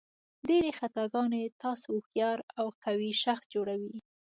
ډېرې 0.47 0.71
خطاګانې 0.79 1.43
تاسو 1.61 1.85
هوښیار 1.95 2.39
او 2.59 2.67
قوي 2.83 3.11
شخص 3.23 3.45
جوړوي. 3.53 3.97